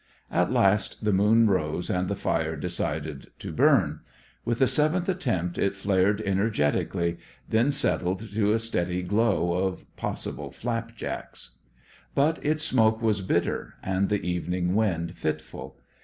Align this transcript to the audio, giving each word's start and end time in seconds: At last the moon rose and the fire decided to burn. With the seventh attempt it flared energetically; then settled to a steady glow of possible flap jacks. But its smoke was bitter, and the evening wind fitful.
At 0.31 0.51
last 0.51 1.05
the 1.05 1.13
moon 1.13 1.45
rose 1.47 1.87
and 1.87 2.07
the 2.07 2.15
fire 2.15 2.55
decided 2.55 3.27
to 3.37 3.51
burn. 3.53 3.99
With 4.43 4.57
the 4.57 4.65
seventh 4.65 5.07
attempt 5.07 5.59
it 5.59 5.75
flared 5.75 6.21
energetically; 6.21 7.19
then 7.47 7.69
settled 7.71 8.31
to 8.33 8.51
a 8.51 8.57
steady 8.57 9.03
glow 9.03 9.53
of 9.53 9.85
possible 9.97 10.49
flap 10.49 10.95
jacks. 10.95 11.51
But 12.15 12.43
its 12.43 12.63
smoke 12.63 12.99
was 12.99 13.21
bitter, 13.21 13.75
and 13.83 14.09
the 14.09 14.23
evening 14.27 14.73
wind 14.73 15.17
fitful. 15.17 15.77